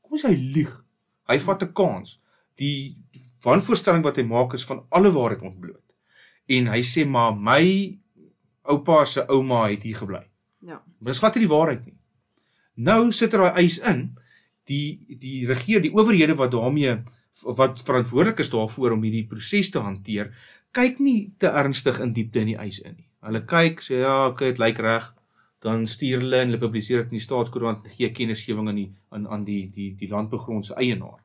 Kom 0.02 0.14
as 0.14 0.24
hy 0.24 0.36
lieg. 0.36 0.84
Hy 1.28 1.40
vat 1.40 1.64
'n 1.64 1.74
kans. 1.74 2.20
Die 2.56 2.98
wanvoorstelling 3.42 4.04
wat 4.04 4.16
hy 4.16 4.24
maak 4.24 4.54
is 4.54 4.66
van 4.66 4.86
alle 4.90 5.12
waarheid 5.12 5.42
ontbloot. 5.42 5.84
En 6.48 6.68
hy 6.68 6.82
sê 6.82 7.08
maar 7.08 7.36
my 7.36 7.98
oupa 8.62 9.06
se 9.06 9.26
ouma 9.28 9.70
het 9.70 9.84
hier 9.84 9.98
gebly. 9.98 10.30
Ja. 10.60 10.84
Maar 11.00 11.12
dis 11.12 11.20
glad 11.20 11.36
nie 11.36 11.48
die 11.48 11.56
waarheid 11.56 11.86
nie. 11.86 11.98
Nou 12.74 13.12
sit 13.12 13.34
er 13.34 13.40
daai 13.40 13.64
eis 13.66 13.78
in 13.78 14.12
die 14.70 15.18
die 15.20 15.48
regering, 15.48 15.84
die 15.84 15.96
owerhede 15.96 16.36
wat 16.36 16.52
daarmee 16.52 17.02
wat 17.58 17.82
verantwoordelik 17.82 18.40
is 18.44 18.52
daarvoor 18.52 18.92
om 18.92 19.04
hierdie 19.04 19.28
proses 19.28 19.72
te 19.72 19.80
hanteer, 19.80 20.32
kyk 20.76 21.00
nie 21.00 21.34
te 21.40 21.48
ernstig 21.48 22.00
in 22.04 22.14
diepte 22.14 22.44
in 22.44 22.54
die 22.54 22.60
eis 22.60 22.80
in 22.84 22.96
nie. 22.98 23.08
Hulle 23.26 23.44
kyk 23.48 23.82
sê 23.82 24.02
ja, 24.02 24.28
okay, 24.28 24.52
dit 24.52 24.62
lyk 24.62 24.80
reg, 24.84 25.08
dan 25.62 25.88
stuur 25.88 26.24
hulle 26.24 26.40
en 26.42 26.50
hulle 26.50 26.62
publiseer 26.62 27.04
dit 27.04 27.12
in 27.14 27.20
die 27.20 27.26
staatskoerant 27.26 27.86
gee 27.96 28.10
kennisgewing 28.12 28.70
aan 28.72 28.80
die 28.80 28.88
aan 29.14 29.28
aan 29.28 29.44
die 29.46 29.70
die 29.70 29.92
die 29.98 30.10
landbegrond 30.10 30.66
se 30.66 30.74
eienaar. 30.74 31.20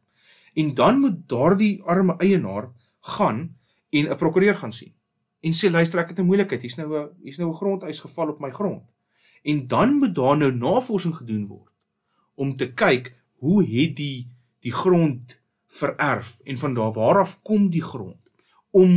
En 0.55 0.75
dan 0.75 1.01
moet 1.01 1.23
daardie 1.29 1.83
arme 1.83 2.17
eienaar 2.19 2.69
gaan 3.17 3.57
en 3.91 4.11
'n 4.11 4.17
prokureur 4.17 4.57
gaan 4.57 4.73
sien 4.73 4.93
en 5.41 5.55
sê 5.55 5.71
luister 5.71 6.01
ek 6.01 6.09
het 6.09 6.19
'n 6.19 6.29
moeilikheid, 6.29 6.63
hier's 6.63 6.77
nou 6.77 6.89
'n 6.99 7.09
hier's 7.23 7.39
nou 7.39 7.49
'n 7.51 7.61
grondeis 7.61 8.01
geval 8.01 8.29
op 8.29 8.41
my 8.41 8.51
grond. 8.51 8.95
En 9.43 9.67
dan 9.67 9.95
moet 9.95 10.15
daar 10.15 10.37
nou 10.37 10.53
navorsing 10.53 11.17
gedoen 11.17 11.47
word 11.47 11.73
om 12.35 12.57
te 12.57 12.73
kyk 12.73 13.15
hoe 13.41 13.65
het 13.65 13.97
die 13.97 14.29
die 14.61 14.73
grond 14.73 15.41
vererf 15.67 16.41
en 16.45 16.59
van 16.59 16.75
daar 16.75 16.93
waar 16.93 17.19
af 17.21 17.43
kom 17.43 17.71
die 17.71 17.83
grond 17.83 18.33
om 18.71 18.91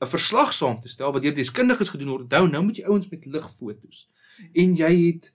'n 0.00 0.06
verslag 0.06 0.52
saam 0.52 0.80
te 0.80 0.88
stel 0.88 1.12
wat 1.12 1.22
deur 1.22 1.34
deskundiges 1.34 1.88
gedoen 1.88 2.08
word. 2.08 2.22
Onthou, 2.22 2.48
nou 2.48 2.64
moet 2.64 2.76
jy 2.76 2.84
ouens 2.84 3.08
met 3.08 3.24
ligfoto's 3.24 4.08
en 4.52 4.76
jy 4.76 4.92
het 5.06 5.32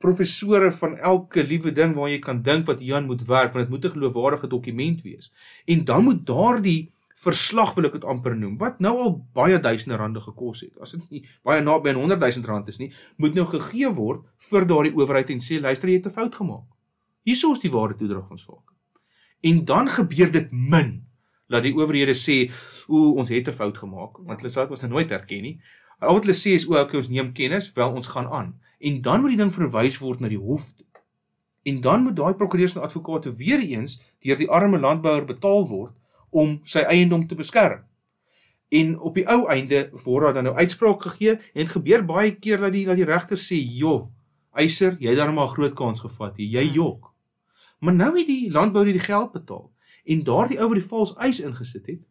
professore 0.00 0.72
van 0.72 0.96
elke 0.96 1.42
liewe 1.44 1.72
ding 1.72 1.92
waar 1.94 2.08
jy 2.08 2.18
kan 2.24 2.42
dink 2.42 2.66
wat 2.66 2.80
Jan 2.80 3.06
moet 3.06 3.26
werk 3.28 3.52
want 3.52 3.66
dit 3.66 3.74
moet 3.74 3.84
'n 3.84 3.96
geloofwaardige 3.96 4.48
dokument 4.48 5.02
wees. 5.02 5.32
En 5.66 5.84
dan 5.84 6.04
moet 6.04 6.26
daardie 6.26 6.90
verslag 7.20 7.74
wil 7.74 7.84
ek 7.84 7.98
dit 7.98 8.04
amper 8.04 8.36
noem 8.36 8.56
wat 8.60 8.80
nou 8.80 8.94
al 9.02 9.12
baie 9.36 9.58
duisende 9.60 9.96
rande 10.00 10.20
gekos 10.20 10.60
het. 10.60 10.72
As 10.80 10.94
dit 10.96 11.10
nie 11.10 11.22
baie 11.44 11.60
naby 11.60 11.92
aan 11.92 12.00
100 12.00 12.20
000 12.20 12.48
rand 12.48 12.68
is 12.68 12.78
nie, 12.80 12.92
moet 13.16 13.34
nou 13.36 13.46
gegee 13.46 13.90
word 13.92 14.24
vir 14.50 14.66
daardie 14.70 14.94
owerheid 14.96 15.30
en 15.30 15.44
sê 15.44 15.60
luister 15.60 15.88
jy 15.88 16.00
het 16.00 16.06
'n 16.06 16.16
fout 16.16 16.34
gemaak. 16.34 16.66
Hierso 17.22 17.52
is 17.52 17.60
die 17.60 17.70
ware 17.70 17.94
toedrag 17.94 18.26
van 18.26 18.38
sake. 18.38 18.72
En 19.42 19.64
dan 19.64 19.88
gebeur 19.88 20.32
dit 20.32 20.52
min 20.52 21.04
dat 21.48 21.62
die 21.62 21.74
owerhede 21.74 22.14
sê 22.14 22.50
o 22.88 23.12
ons 23.20 23.28
het 23.28 23.48
'n 23.48 23.52
fout 23.52 23.78
gemaak 23.78 24.16
want 24.24 24.40
hulle 24.40 24.52
sê 24.52 24.60
dit 24.60 24.70
was 24.70 24.80
nou 24.80 24.92
nooit 24.92 25.10
erken 25.10 25.42
nie. 25.42 25.60
Al 26.00 26.16
wat 26.16 26.24
hulle 26.24 26.36
sê 26.36 26.54
is 26.56 26.64
o 26.68 26.78
okay 26.80 26.98
ons 26.98 27.10
neem 27.12 27.32
kennis, 27.36 27.68
wel 27.76 27.92
ons 27.92 28.06
gaan 28.06 28.28
aan. 28.28 28.54
En 28.80 29.00
dan 29.04 29.20
moet 29.20 29.34
die 29.34 29.40
ding 29.40 29.52
verwys 29.52 29.98
word 30.00 30.20
na 30.20 30.28
die 30.32 30.40
hof 30.40 30.70
toe. 30.72 30.86
En 31.68 31.80
dan 31.84 32.02
moet 32.02 32.16
daai 32.16 32.34
prokureurs 32.34 32.74
en 32.74 32.86
advokate 32.86 33.34
weer 33.36 33.60
eens 33.60 33.98
deur 34.24 34.38
die 34.40 34.48
arme 34.48 34.80
landbouer 34.80 35.26
betaal 35.28 35.66
word 35.68 35.92
om 36.30 36.60
sy 36.64 36.86
eiendom 36.88 37.26
te 37.28 37.36
beskerm. 37.36 37.84
En 38.70 38.94
op 38.98 39.18
die 39.18 39.26
ou 39.28 39.44
einde 39.52 39.88
word 40.04 40.24
daar 40.24 40.38
dan 40.38 40.48
nou 40.48 40.54
uitspraak 40.56 41.02
gegee 41.02 41.36
en 41.36 41.60
dit 41.60 41.74
gebeur 41.74 42.04
baie 42.06 42.32
keer 42.38 42.64
dat 42.64 42.72
die 42.72 42.86
dat 42.86 42.96
die 42.96 43.04
regter 43.04 43.36
sê, 43.36 43.58
"Jo, 43.60 44.10
eiser, 44.54 44.96
jy 45.00 45.08
het 45.08 45.18
dan 45.18 45.34
maar 45.34 45.48
'n 45.48 45.54
groot 45.56 45.74
kans 45.74 46.00
gevat 46.00 46.36
hier. 46.36 46.48
Jy 46.48 46.72
jok." 46.72 47.12
Maar 47.80 47.94
nou 47.94 48.18
het 48.18 48.26
die 48.26 48.50
landbouer 48.50 48.92
die 48.92 48.98
geld 48.98 49.32
betaal 49.32 49.72
en 50.04 50.24
daardie 50.24 50.58
ou 50.60 50.68
wat 50.68 50.78
die 50.78 50.88
vals 50.88 51.16
eis 51.16 51.40
ingesit 51.40 51.86
het, 51.86 52.08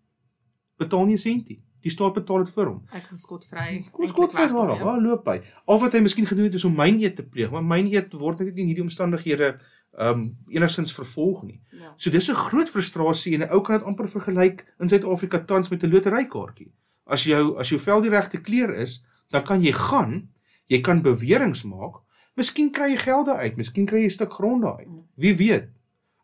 betaal 0.78 1.06
nie 1.06 1.16
'n 1.16 1.18
sentie. 1.18 1.64
Die 1.82 1.92
staat 1.92 2.14
betaal 2.14 2.44
dit 2.44 2.54
vir 2.54 2.66
hom. 2.66 2.80
Ek 2.92 3.06
kom 3.08 3.18
skotvry. 3.18 3.86
Kom 3.92 4.08
skotvry 4.08 4.48
waar? 4.52 4.80
Waar 4.84 5.02
loop 5.02 5.28
hy? 5.32 5.42
Al 5.66 5.80
wat 5.80 5.94
hy 5.94 6.00
miskien 6.00 6.26
gedoen 6.26 6.50
het 6.50 6.58
is 6.60 6.66
om 6.68 6.76
myn 6.76 7.00
eet 7.00 7.16
te 7.16 7.24
pleeg, 7.24 7.52
maar 7.52 7.64
myn 7.64 7.88
eet 7.88 8.14
word 8.14 8.40
net 8.40 8.58
in 8.58 8.68
hierdie 8.72 8.84
omstandighede 8.84 9.54
um 10.00 10.38
enigstens 10.48 10.94
vervolg 10.94 11.44
nie. 11.44 11.62
Ja. 11.72 11.94
So 11.98 12.10
dis 12.10 12.30
'n 12.30 12.36
groot 12.36 12.70
frustrasie 12.70 13.34
en 13.34 13.42
'n 13.42 13.52
ou 13.52 13.62
kan 13.62 13.80
dit 13.80 13.88
amper 13.88 14.10
vergelyk 14.10 14.66
in 14.80 14.90
Suid-Afrika 14.90 15.40
tans 15.40 15.70
met 15.70 15.84
'n 15.84 15.90
loterykaartjie. 15.90 16.72
As 17.06 17.24
jou 17.24 17.58
as 17.58 17.70
jou 17.70 17.80
vel 17.80 18.02
die 18.02 18.10
regte 18.10 18.38
kleur 18.38 18.74
is, 18.74 19.04
dan 19.30 19.44
kan 19.44 19.62
jy 19.62 19.72
gaan, 19.72 20.30
jy 20.68 20.82
kan 20.82 21.02
beweringe 21.02 21.68
maak, 21.68 22.02
miskien 22.36 22.72
kry 22.72 22.92
jy 22.92 22.98
geld 22.98 23.26
daar 23.26 23.38
uit, 23.38 23.58
miskien 23.58 23.86
kry 23.86 24.00
jy 24.00 24.06
'n 24.06 24.18
stuk 24.18 24.34
grond 24.34 24.62
daar 24.62 24.78
uit. 24.78 24.88
Wie 25.16 25.36
weet. 25.36 25.70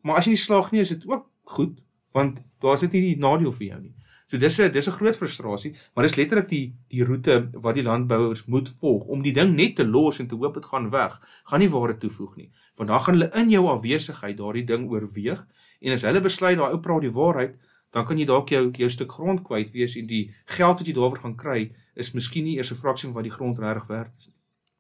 Maar 0.02 0.18
as 0.18 0.26
jy 0.26 0.32
nie 0.32 0.38
slaag 0.38 0.72
nie, 0.72 0.82
is 0.82 0.90
dit 0.90 1.08
ook 1.08 1.30
goed, 1.44 1.82
want 2.14 2.40
daar's 2.60 2.82
dit 2.82 2.92
nie 2.92 3.02
die 3.02 3.20
nadeel 3.20 3.52
vir 3.52 3.68
jou 3.68 3.82
nie. 3.82 3.96
So 4.26 4.38
dis 4.38 4.60
'n 4.60 4.72
dis 4.72 4.88
'n 4.88 4.92
groot 4.92 5.16
frustrasie, 5.16 5.76
maar 5.94 6.04
dis 6.04 6.16
letterlik 6.16 6.50
die 6.50 6.74
die 6.88 7.04
roete 7.04 7.50
wat 7.54 7.76
die 7.76 7.84
landbouers 7.84 8.46
moet 8.46 8.70
volg 8.70 9.04
om 9.08 9.22
die 9.22 9.34
ding 9.34 9.56
net 9.56 9.76
te 9.76 9.86
los 9.86 10.20
en 10.20 10.28
te 10.28 10.36
hoop 10.36 10.54
dit 10.54 10.66
gaan 10.66 10.90
weg. 10.90 11.22
Gaan 11.44 11.60
nie 11.60 11.70
ware 11.70 11.98
toevoeg 11.98 12.36
nie. 12.36 12.52
Vandag 12.74 13.04
gaan 13.04 13.20
hulle 13.20 13.32
in 13.34 13.50
jou 13.50 13.68
afwesigheid 13.68 14.38
daardie 14.38 14.66
ding 14.66 14.90
oorweeg 14.90 15.48
en 15.80 15.92
as 15.92 16.02
hulle 16.02 16.22
besluit 16.22 16.58
daai 16.58 16.72
ou 16.72 16.80
praat 16.80 17.02
die 17.02 17.12
waarheid, 17.12 17.56
dan 17.92 18.06
kan 18.06 18.18
jy 18.18 18.26
dalk 18.26 18.50
jou 18.50 18.72
jou 18.72 18.90
stuk 18.90 19.12
grond 19.12 19.44
kwyt 19.44 19.72
wees 19.72 19.96
en 19.96 20.08
die 20.08 20.34
geld 20.46 20.80
wat 20.80 20.88
jy 20.88 20.94
daarvoor 20.94 21.20
gaan 21.20 21.36
kry 21.36 21.72
is 21.96 22.12
miskien 22.14 22.44
nie 22.44 22.58
eers 22.58 22.72
'n 22.72 22.76
fraksie 22.76 23.08
van 23.08 23.16
wat 23.16 23.24
die 23.24 23.38
grond 23.38 23.60
regtig 23.60 23.88
werd 23.88 24.16
is 24.18 24.28
nie. 24.28 24.36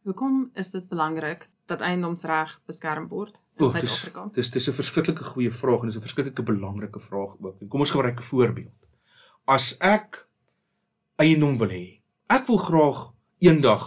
Hoekom 0.05 0.49
is 0.53 0.69
dit 0.71 0.89
belangrik 0.89 1.47
dat 1.65 1.81
eiendomsreg 1.81 2.61
beskerm 2.65 3.07
word 3.07 3.41
in 3.57 3.69
Suid-Afrika? 3.69 4.29
dis 4.33 4.49
dis 4.49 4.67
'n 4.67 4.73
verskriklike 4.73 5.23
goeie 5.23 5.51
vraag 5.51 5.81
en 5.81 5.87
dis 5.87 5.97
'n 5.97 6.01
verskriklike 6.01 6.43
belangrike 6.43 6.99
vraag 6.99 7.37
ook. 7.39 7.61
En 7.61 7.67
kom 7.67 7.79
ons 7.79 7.91
gebruik 7.91 8.19
'n 8.19 8.23
voorbeeld. 8.23 8.84
As 9.45 9.75
ek 9.77 10.23
eiendom 11.21 11.59
wil 11.61 11.69
hê, 11.69 12.01
ek 12.33 12.47
wil 12.49 12.57
graag 12.57 13.01
eendag 13.45 13.83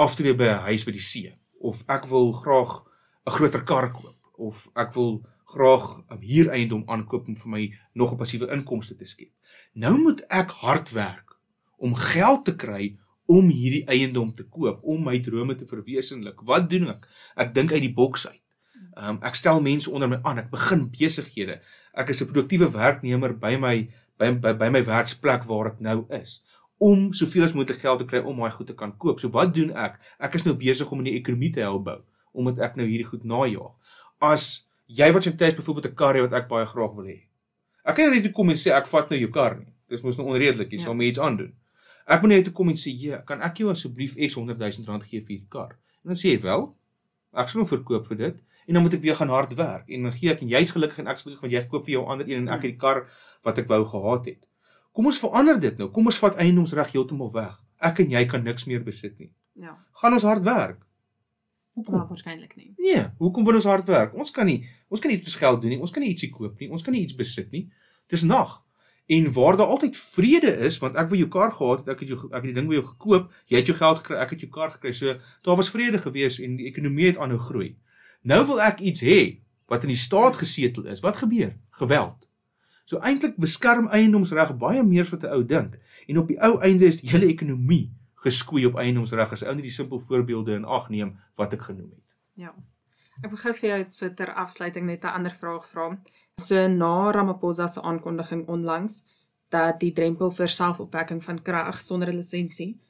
aftree 0.00 0.32
by 0.32 0.48
'n 0.48 0.64
huis 0.72 0.84
by 0.88 0.92
die 0.96 1.04
see 1.04 1.28
of 1.60 1.84
ek 1.84 2.08
wil 2.08 2.32
graag 2.32 2.80
'n 3.26 3.32
groter 3.36 3.64
kar 3.64 3.92
koop 3.92 4.16
of 4.40 4.68
ek 4.74 4.94
wil 4.96 5.20
graag 5.44 6.00
'n 6.08 6.22
huureiendom 6.22 6.88
aankoop 6.88 7.28
om 7.28 7.36
vir 7.36 7.50
my 7.50 7.62
nog 7.92 8.12
'n 8.12 8.16
passiewe 8.16 8.48
inkomste 8.48 8.96
te 8.96 9.04
skep. 9.04 9.32
Nou 9.74 9.98
moet 9.98 10.24
ek 10.30 10.50
hard 10.64 10.90
werk 10.90 11.36
om 11.76 11.94
geld 11.94 12.44
te 12.44 12.56
kry 12.56 12.96
om 13.26 13.50
hierdie 13.50 13.84
eiendom 13.84 14.32
te 14.32 14.44
koop, 14.48 14.80
om 14.82 15.02
my 15.04 15.18
drome 15.18 15.54
te 15.54 15.66
verwesenlik. 15.66 16.40
Wat 16.40 16.70
doen 16.70 16.88
ek? 16.88 17.06
Ek 17.36 17.54
dink 17.54 17.72
uit 17.72 17.82
die 17.82 17.92
boks 17.92 18.26
uit. 18.26 18.42
Um, 18.96 19.18
ek 19.20 19.34
stel 19.34 19.60
mense 19.60 19.90
onder 19.90 20.08
my 20.08 20.20
aan, 20.22 20.38
ek 20.38 20.50
begin 20.50 20.86
besighede. 20.88 21.60
Ek 21.92 22.08
is 22.08 22.22
'n 22.22 22.28
produktiewe 22.30 22.70
werknemer 22.72 23.38
by 23.38 23.56
my 23.56 23.88
by 24.18 24.30
by, 24.30 24.52
by 24.52 24.68
my 24.68 24.82
werksplek 24.82 25.44
waar 25.44 25.66
ek 25.72 25.80
nou 25.80 26.04
is 26.10 26.42
om 26.78 27.12
soveel 27.16 27.44
as 27.46 27.54
moontlik 27.56 27.78
geld 27.80 28.02
te 28.02 28.04
kry 28.04 28.20
om 28.20 28.36
daai 28.36 28.50
goed 28.52 28.66
te 28.66 28.74
kan 28.76 28.92
koop. 29.00 29.20
So 29.20 29.30
wat 29.32 29.54
doen 29.54 29.70
ek? 29.72 29.96
Ek 30.20 30.34
is 30.36 30.44
nou 30.44 30.54
besig 30.60 30.90
om 30.92 30.98
in 31.00 31.04
die 31.04 31.16
ekonomie 31.20 31.52
te 31.52 31.60
help 31.64 31.84
bou 31.84 32.00
omdat 32.36 32.58
ek 32.60 32.74
nou 32.76 32.84
hierdie 32.84 33.06
goed 33.08 33.24
najaag. 33.24 33.72
As 34.20 34.66
jy 34.92 35.08
wat 35.12 35.24
soms 35.24 35.36
byvoorbeeld 35.40 35.86
'n 35.86 35.94
kar 35.94 36.14
het 36.14 36.30
wat 36.30 36.42
ek 36.42 36.48
baie 36.48 36.66
graag 36.66 36.94
wil 36.94 37.04
hê. 37.04 37.20
Ek 37.84 37.96
kan 37.96 38.10
net 38.10 38.22
toe 38.22 38.32
kom 38.32 38.50
en 38.50 38.56
sê 38.56 38.72
ek 38.76 38.86
vat 38.86 39.10
nou 39.10 39.18
jou 39.20 39.30
kar 39.30 39.56
nie. 39.56 39.72
Dis 39.88 40.02
mos 40.02 40.18
nou 40.18 40.26
onredelik, 40.26 40.70
jy 40.70 40.78
Ja. 40.78 40.84
sal 40.84 40.94
my 40.94 41.04
iets 41.04 41.18
aandoen. 41.18 41.52
Ek 42.06 42.20
moet 42.22 42.28
net 42.30 42.44
toe 42.44 42.52
kom 42.52 42.68
en 42.68 42.74
sê, 42.74 42.90
"Ja, 42.92 43.18
kan 43.18 43.40
ek 43.40 43.58
jou 43.58 43.70
asseblief 43.70 44.14
X 44.16 44.34
100 44.34 44.58
000 44.58 44.86
rand 44.86 45.02
gee 45.04 45.20
vir 45.20 45.28
hierdie 45.28 45.48
kar?" 45.48 45.78
En 46.04 46.08
dan 46.12 46.16
sê 46.16 46.30
jy, 46.36 46.40
"Wel, 46.42 46.74
ek 47.34 47.48
sal 47.48 47.60
hom 47.60 47.68
verkoop 47.68 48.06
vir 48.06 48.16
dit." 48.16 48.36
En 48.66 48.74
dan 48.74 48.82
moet 48.82 48.94
ek 48.94 49.00
weer 49.00 49.14
gaan 49.14 49.28
hard 49.28 49.54
werk 49.54 49.88
en 49.88 50.02
dan 50.02 50.12
gee 50.12 50.30
ek 50.30 50.40
en 50.42 50.48
jy's 50.48 50.70
gelukkig 50.70 50.98
en 50.98 51.06
ek 51.06 51.16
is 51.16 51.22
gelukkig 51.22 51.42
want 51.42 51.52
jy 51.52 51.66
koop 51.66 51.84
vir 51.84 51.92
jou 51.92 52.06
ander 52.06 52.26
een 52.28 52.38
en 52.38 52.48
ek 52.48 52.62
het 52.62 52.70
die 52.72 52.76
kar 52.78 53.06
wat 53.44 53.58
ek 53.58 53.68
wou 53.68 53.84
gehad 53.84 54.26
het. 54.26 54.42
Kom 54.92 55.06
ons 55.06 55.18
verander 55.18 55.60
dit 55.60 55.78
nou. 55.78 55.90
Kom 55.90 56.06
ons 56.06 56.18
vat 56.18 56.36
eiendomsreg 56.36 56.90
heeltemal 56.92 57.30
weg. 57.32 57.54
Ek 57.80 57.98
en 58.00 58.10
jy 58.10 58.24
kan 58.26 58.42
niks 58.42 58.64
meer 58.66 58.82
besit 58.84 59.18
nie. 59.18 59.30
Ja, 59.54 59.76
Gaan 59.92 60.12
ons 60.12 60.22
hard 60.22 60.42
werk. 60.44 60.82
Hoekom? 61.76 61.94
maar 61.94 62.06
waarskynlik 62.08 62.56
nie. 62.56 62.74
Nee, 62.78 63.04
hoekom 63.18 63.44
wil 63.44 63.54
ons 63.54 63.64
hard 63.64 63.84
werk? 63.86 64.14
Ons 64.16 64.30
kan 64.30 64.46
nie 64.46 64.64
ons 64.88 65.00
kan 65.00 65.10
nie 65.10 65.18
iets 65.20 65.34
geld 65.36 65.60
doen 65.60 65.70
nie. 65.70 65.80
Ons 65.80 65.90
kan 65.92 66.02
nie 66.02 66.10
ietsie 66.14 66.30
koop 66.32 66.58
nie. 66.58 66.70
Ons 66.70 66.82
kan 66.82 66.92
nie 66.92 67.02
iets 67.02 67.14
besit 67.14 67.50
nie. 67.52 67.70
Dis 68.08 68.22
nag. 68.22 68.62
En 69.06 69.32
waar 69.32 69.56
daar 69.56 69.66
altyd 69.66 69.96
vrede 69.96 70.50
is, 70.66 70.78
want 70.82 70.96
ek 70.98 71.08
wou 71.08 71.18
jou 71.18 71.28
kar 71.30 71.52
gehad 71.54 71.84
het, 71.84 71.88
ek 71.94 72.00
het 72.02 72.08
jou 72.10 72.18
ek 72.26 72.40
het 72.40 72.48
die 72.48 72.54
ding 72.56 72.66
by 72.66 72.78
jou 72.80 72.86
gekoop, 72.88 73.28
jy 73.46 73.60
het 73.60 73.68
jou 73.70 73.76
geld 73.78 74.00
gekry, 74.02 74.16
ek 74.18 74.32
het 74.34 74.40
jou 74.42 74.50
kar 74.50 74.72
gekry. 74.74 74.92
So 74.92 75.14
daar 75.46 75.58
was 75.58 75.70
vrede 75.70 76.00
gewees 76.02 76.40
en 76.42 76.56
die 76.58 76.66
ekonomie 76.66 77.12
het 77.12 77.20
aanhou 77.22 77.38
groei. 77.38 77.76
Nou 78.26 78.40
wil 78.46 78.62
ek 78.66 78.82
iets 78.82 79.04
hê 79.06 79.20
wat 79.70 79.86
in 79.86 79.94
die 79.94 80.00
staat 80.00 80.38
gesetel 80.40 80.88
is. 80.90 81.02
Wat 81.04 81.22
gebeur? 81.22 81.54
Geweld. 81.78 82.26
So 82.86 82.98
eintlik 83.02 83.38
beskerm 83.42 83.86
eiendomsreg 83.94 84.56
baie 84.58 84.82
meer 84.82 85.06
as 85.06 85.14
wat 85.14 85.22
'n 85.22 85.34
ou 85.34 85.44
dink. 85.46 85.78
En 86.06 86.18
op 86.18 86.28
die 86.28 86.40
ou 86.42 86.60
einde 86.60 86.86
is 86.86 87.00
die 87.00 87.10
hele 87.10 87.26
ekonomie 87.26 87.90
geskoei 88.14 88.66
op 88.66 88.78
eiendomsreg 88.78 89.32
as 89.32 89.42
ou 89.42 89.54
net 89.54 89.66
die 89.66 89.74
simpel 89.74 89.98
voorbeelde 89.98 90.54
in 90.54 90.64
ag 90.64 90.88
neem 90.88 91.16
wat 91.36 91.52
ek 91.52 91.62
genoem 91.62 91.90
het. 91.90 92.16
Ja. 92.34 92.54
Ek 93.22 93.30
wil 93.30 93.38
gou 93.40 93.52
vir 93.54 93.68
jou 93.68 93.84
so 93.88 94.14
ter 94.14 94.34
afsluiting 94.34 94.86
net 94.86 95.04
'n 95.04 95.14
ander 95.18 95.34
vraag 95.34 95.66
vra. 95.68 95.98
So 96.38 96.68
na 96.68 97.10
Ramaphosa 97.12 97.66
se 97.66 97.80
aankondiging 97.80 98.42
onlangs 98.48 98.96
dat 99.48 99.78
die 99.80 99.92
drempel 99.96 100.30
vir 100.38 100.50
selfopwekking 100.52 101.22
van 101.24 101.38
krag 101.46 101.78
sonder 101.80 102.10
'n 102.12 102.16
lisensie 102.16 102.80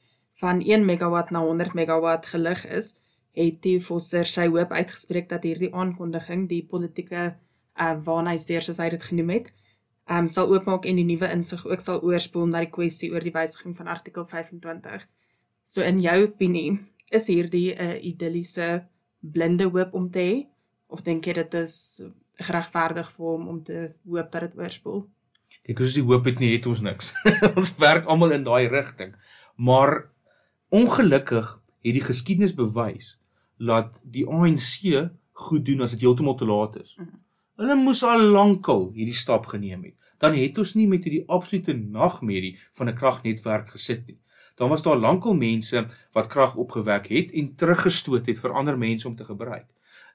van 0.40 0.62
1 0.62 0.84
megawatt 0.84 1.30
na 1.30 1.40
100 1.44 1.74
megawatt 1.74 2.26
gelig 2.26 2.64
is, 2.78 2.96
het 3.32 3.62
die 3.62 3.80
Foster 3.80 4.24
sy 4.24 4.48
hoop 4.48 4.72
uitgespreek 4.72 5.28
dat 5.28 5.46
hierdie 5.46 5.70
aankondiging 5.74 6.48
die 6.48 6.66
politieke 6.72 7.22
uh, 7.78 7.94
waarnysdeur 8.08 8.62
soos 8.62 8.82
hy 8.82 8.88
dit 8.88 9.02
genoem 9.02 9.30
het, 9.30 9.52
um, 10.10 10.28
sal 10.28 10.50
oopmaak 10.50 10.84
en 10.84 10.96
die 10.96 11.06
nuwe 11.06 11.30
insig 11.30 11.66
ook 11.66 11.80
sal 11.80 12.02
oorspoel 12.02 12.46
na 12.50 12.64
die 12.66 12.74
kwessie 12.78 13.12
oor 13.12 13.22
die 13.22 13.36
wysiging 13.38 13.76
van 13.76 13.86
artikel 13.86 14.26
25. 14.26 15.06
So 15.64 15.82
in 15.82 16.00
jou 16.00 16.18
opinie, 16.26 16.78
is 17.12 17.30
hierdie 17.30 17.74
'n 17.78 17.78
uh, 17.78 18.04
idilliese 18.10 18.88
blinde 19.20 19.70
hoop 19.70 19.94
om 19.94 20.10
te 20.10 20.18
hê 20.18 20.46
of 20.88 21.02
dink 21.02 21.26
jy 21.26 21.32
dit 21.32 21.54
is 21.54 22.02
geregverdig 22.36 23.10
vir 23.12 23.26
hom 23.26 23.48
om 23.48 23.62
te 23.64 23.92
hoop 24.04 24.32
dat 24.32 24.40
dit 24.40 24.56
oorspoel? 24.58 25.06
Kyk, 25.66 25.80
as 25.80 25.96
die 25.98 26.04
hoop 26.06 26.26
het 26.28 26.38
nie 26.38 26.52
het 26.52 26.66
ons 26.66 26.82
niks. 26.84 27.12
ons 27.58 27.72
werk 27.82 28.06
almal 28.06 28.36
in 28.36 28.44
daai 28.46 28.68
rigting. 28.68 29.14
Maar 29.56 30.10
ongelukkig 30.68 31.54
het 31.56 31.94
die 31.96 32.04
geskiedenis 32.04 32.54
bewys 32.54 33.16
dat 33.58 34.02
die 34.04 34.26
ANC 34.26 35.10
goed 35.36 35.64
doen 35.64 35.84
as 35.84 35.94
dit 35.96 36.04
heeltemal 36.04 36.36
te 36.36 36.48
laat 36.48 36.76
is. 36.82 36.96
Mhm. 36.98 37.22
Hulle 37.56 37.74
moes 37.80 38.02
al 38.04 38.20
lankal 38.20 38.90
hierdie 38.92 39.16
stap 39.16 39.46
geneem 39.48 39.86
het. 39.88 39.94
Dan 40.20 40.36
het 40.36 40.58
ons 40.60 40.74
nie 40.76 40.86
met 40.88 41.04
hierdie 41.04 41.24
absolute 41.32 41.72
nagmerrie 41.72 42.58
van 42.76 42.88
'n 42.88 42.96
kragnetwerk 42.96 43.70
gesit 43.70 44.06
nie. 44.06 44.18
Dan 44.56 44.68
was 44.68 44.82
daar 44.82 44.96
lankal 44.96 45.34
mense 45.34 45.86
wat 46.12 46.26
krag 46.26 46.56
opgewek 46.56 47.08
het 47.08 47.32
en 47.32 47.54
teruggestoot 47.56 48.26
het 48.26 48.38
vir 48.38 48.52
ander 48.52 48.78
mense 48.78 49.08
om 49.08 49.16
te 49.16 49.24
gebruik. 49.24 49.66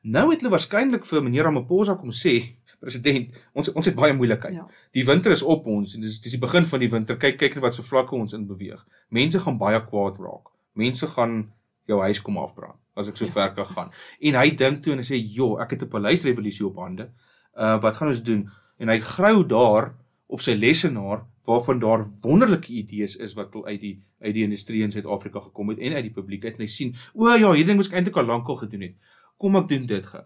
Nou 0.01 0.31
het 0.31 0.41
hulle 0.41 0.51
waarskynlik 0.51 1.05
vir 1.05 1.23
meneer 1.23 1.43
Ramaphosa 1.43 1.95
kom 1.95 2.09
sê, 2.11 2.39
president, 2.81 3.29
ons 3.53 3.69
ons 3.77 3.85
het 3.85 3.95
baie 3.95 4.13
moeilikheid. 4.17 4.55
Ja. 4.55 4.67
Die 4.97 5.05
winter 5.05 5.31
is 5.31 5.43
op 5.43 5.67
ons 5.69 5.95
en 5.95 6.01
dis 6.01 6.19
dis 6.23 6.31
die 6.31 6.41
begin 6.41 6.65
van 6.65 6.79
die 6.79 6.89
winter. 6.89 7.17
Kyk 7.21 7.37
kyk 7.37 7.55
net 7.55 7.63
wat 7.63 7.77
so 7.77 7.85
vlakke 7.85 8.15
ons 8.17 8.33
in 8.33 8.47
beweeg. 8.49 8.81
Mense 9.09 9.39
gaan 9.39 9.59
baie 9.61 9.81
kwaad 9.85 10.17
raak. 10.17 10.49
Mense 10.73 11.07
gaan 11.07 11.51
jou 11.89 11.99
huis 12.01 12.21
kom 12.21 12.37
afbrand 12.41 12.77
as 12.95 13.07
ek 13.07 13.17
so 13.17 13.25
Ja. 13.25 13.31
ver 13.31 13.53
kan 13.53 13.65
gaan. 13.65 13.91
En 14.21 14.35
hy 14.35 14.49
dink 14.55 14.81
toe 14.83 14.93
en 14.93 14.99
hy 14.99 15.05
sê, 15.05 15.17
"Jo, 15.17 15.57
ek 15.59 15.71
het 15.71 15.83
'n 15.83 15.87
paleisrevolusie 15.89 16.65
op 16.65 16.75
hande. 16.77 17.09
Uh 17.55 17.79
wat 17.81 17.95
gaan 17.95 18.07
ons 18.07 18.23
doen?" 18.23 18.49
En 18.79 18.89
hy 18.89 18.99
grou 18.99 19.45
daar 19.45 19.93
op 20.27 20.41
sy 20.41 20.53
lesenaar 20.53 21.25
waarvan 21.45 21.79
daar 21.79 22.05
wonderlike 22.21 22.71
idees 22.71 23.15
is 23.15 23.33
wat 23.33 23.55
al 23.55 23.65
uit 23.65 23.81
die 23.81 23.99
uit 24.21 24.33
die 24.33 24.43
industrie 24.43 24.83
in 24.83 24.91
Suid-Afrika 24.91 25.39
gekom 25.39 25.69
het 25.69 25.79
en 25.79 25.93
uit 25.93 26.03
die 26.03 26.13
publiek 26.13 26.45
uit 26.45 26.53
en 26.55 26.61
hy 26.61 26.67
sien, 26.67 26.95
"O 27.13 27.27
ja, 27.27 27.51
hierdie 27.51 27.65
ding 27.65 27.77
moes 27.77 27.87
ek 27.87 27.93
eintlik 27.93 28.17
al 28.17 28.25
lankal 28.25 28.55
gedoen 28.55 28.81
het. 28.81 28.95
Kom 29.41 29.57
ek 29.57 29.67
doen 29.71 29.89
dit 29.89 30.05
gou." 30.13 30.23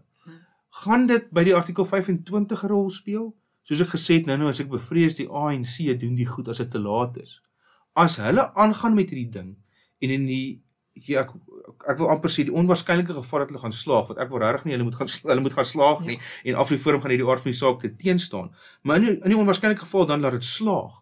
Gaan 0.84 1.07
dit 1.07 1.29
by 1.31 1.45
die 1.48 1.55
artikel 1.55 1.88
25 1.88 2.63
'n 2.63 2.67
rol 2.67 2.89
speel? 2.91 3.34
Soos 3.63 3.81
ek 3.81 3.95
gesê 3.95 4.19
het 4.19 4.27
nou-nou 4.29 4.50
as 4.50 4.60
ek 4.60 4.69
bevrees 4.69 5.15
die 5.17 5.29
ANC 5.29 6.00
doen 6.00 6.15
die 6.15 6.27
goed 6.29 6.50
as 6.51 6.60
dit 6.62 6.72
te 6.72 6.79
laat 6.79 7.17
is. 7.17 7.41
As 7.95 8.17
hulle 8.22 8.51
aangaan 8.53 8.93
met 8.93 9.10
hierdie 9.10 9.31
ding 9.31 9.55
en 10.03 10.10
in 10.10 10.25
die 10.27 10.62
ja, 10.93 11.24
ek 11.24 11.31
ek 11.89 11.98
wil 12.00 12.12
amper 12.13 12.31
sê 12.31 12.45
die 12.45 12.53
onwaarskynlike 12.55 13.15
geval 13.15 13.43
dat 13.43 13.51
hulle 13.51 13.62
gaan 13.63 13.74
slaag 13.75 14.12
wat 14.12 14.19
ek 14.22 14.29
wil 14.31 14.43
regtig 14.43 14.65
nie 14.65 14.75
hulle 14.75 14.88
moet 14.88 15.00
gaan 15.00 15.10
hulle 15.31 15.43
moet 15.43 15.57
gaan 15.57 15.67
slaag 15.67 16.03
nie 16.05 16.17
ja. 16.17 16.27
en 16.51 16.60
Afriforum 16.63 17.01
gaan 17.01 17.13
hierdie 17.15 17.27
aard 17.27 17.43
van 17.43 17.51
die 17.51 17.60
saak 17.60 17.81
te 17.81 17.91
teenstaan. 17.95 18.51
Maar 18.84 19.01
in 19.01 19.07
die, 19.07 19.15
in 19.24 19.34
die 19.34 19.39
onwaarskynlike 19.39 19.84
geval 19.84 20.05
dan 20.12 20.24
laat 20.24 20.38
dit 20.38 20.48
slaag 20.48 21.01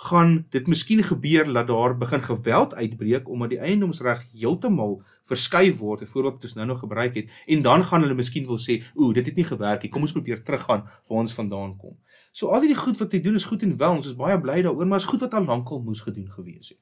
gaan 0.00 0.46
dit 0.48 0.66
miskien 0.66 1.02
gebeur 1.04 1.52
dat 1.52 1.66
daar 1.66 1.96
begin 1.98 2.22
geweld 2.22 2.74
uitbreek 2.74 3.28
omdat 3.28 3.50
die 3.52 3.58
eiendomsreg 3.58 4.22
heeltemal 4.32 5.02
verskuif 5.28 5.76
word, 5.78 6.00
'n 6.00 6.06
voorbeeld 6.06 6.34
wat 6.34 6.44
ons 6.44 6.54
nou 6.54 6.66
nog 6.66 6.78
gebruik 6.78 7.14
het, 7.14 7.30
en 7.46 7.62
dan 7.62 7.84
gaan 7.84 8.00
hulle 8.00 8.14
miskien 8.14 8.46
wil 8.46 8.58
sê, 8.58 8.82
"Ooh, 8.94 9.14
dit 9.14 9.26
het 9.26 9.34
nie 9.34 9.44
gewerk 9.44 9.82
nie. 9.82 9.90
Kom 9.90 10.02
ons 10.02 10.12
probeer 10.12 10.42
teruggaan 10.42 10.82
waar 11.08 11.18
ons 11.18 11.34
vandaan 11.34 11.76
kom." 11.76 11.98
So 12.32 12.48
al 12.48 12.60
hierdie 12.60 12.82
goed 12.82 12.98
wat 12.98 13.12
hy 13.12 13.20
doen 13.20 13.34
is 13.34 13.44
goed 13.44 13.62
en 13.62 13.76
wel, 13.76 13.92
ons 13.92 14.06
is 14.06 14.16
baie 14.16 14.40
bly 14.40 14.62
daaroor, 14.62 14.86
maar 14.86 14.98
is 14.98 15.04
goed 15.04 15.20
wat 15.20 15.34
al 15.34 15.44
lankal 15.44 15.82
moes 15.82 16.00
gedoen 16.00 16.30
gewees 16.30 16.68
het. 16.68 16.78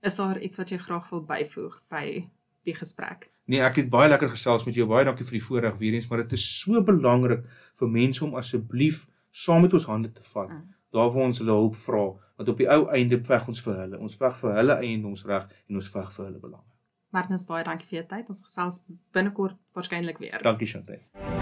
Is 0.00 0.16
daar 0.16 0.40
iets 0.40 0.56
wat 0.56 0.70
jy 0.70 0.76
graag 0.78 1.10
wil 1.10 1.24
byvoeg 1.24 1.82
by 1.88 2.30
die 2.62 2.74
gesprek? 2.74 3.30
Nee, 3.44 3.60
ek 3.60 3.76
het 3.76 3.90
baie 3.90 4.08
lekker 4.08 4.28
gesels 4.28 4.64
met 4.64 4.74
jou. 4.74 4.86
Baie 4.86 5.04
dankie 5.04 5.24
vir 5.24 5.32
die 5.38 5.46
voorreg 5.46 5.78
weer 5.78 5.92
eens, 5.92 6.08
maar 6.08 6.18
dit 6.18 6.32
is 6.32 6.60
so 6.60 6.82
belangrik 6.82 7.46
vir 7.74 7.88
mense 7.88 8.24
om 8.24 8.34
asseblief 8.34 9.06
saam 9.30 9.62
met 9.62 9.72
ons 9.72 9.84
hande 9.84 10.12
te 10.12 10.22
vat. 10.22 10.48
Mm 10.48 10.81
daar 10.92 11.10
waar 11.12 11.30
ons 11.30 11.40
hulle 11.42 11.56
hulp 11.56 11.78
vra 11.86 12.04
want 12.36 12.48
op 12.48 12.58
die 12.58 12.68
ou 12.74 12.82
einde 12.96 13.20
veg 13.24 13.48
ons 13.48 13.62
vir 13.62 13.78
hulle. 13.84 13.98
Ons 14.02 14.18
veg 14.18 14.36
vir 14.40 14.56
hulle 14.58 14.78
eiendomsreg 14.82 15.48
en 15.68 15.80
ons 15.82 15.92
veg 15.96 16.10
vir 16.16 16.26
hulle 16.26 16.42
belange. 16.42 16.68
Martinus 17.12 17.44
baie 17.46 17.64
dankie 17.64 17.86
vir 17.90 18.00
jou 18.00 18.08
tyd. 18.16 18.32
Ons 18.32 18.42
gesels 18.48 18.82
binnekort 19.12 19.60
waarskynlik 19.76 20.22
weer. 20.22 20.42
Dankie 20.42 20.70
Chantel 20.70 21.41